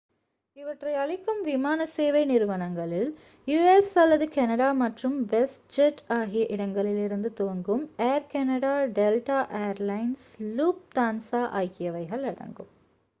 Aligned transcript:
இவற்றை 0.57 0.93
அளிக்கும் 0.95 1.41
விமானசேவை 1.45 2.25
நிறுவனங்களில் 2.25 3.09
யு.எஸ் 3.47 3.93
அல்லது 3.97 4.25
கேனடா 4.27 4.69
மற்றும் 4.75 5.17
வெஸ்ட் 5.25 5.75
ஜெட் 5.75 6.01
ஆகிய 6.09 6.45
இடங்களிலிருந்து 6.45 7.31
துவங்கும் 7.33 7.85
Air 8.03 8.29
Canada 8.33 8.75
Delta 8.93 9.39
Air 9.61 9.81
Lines 9.83 10.29
Lufthansa 10.57 11.43
ஆகியவைகள் 11.53 12.23
அடங்கும் 12.23 12.71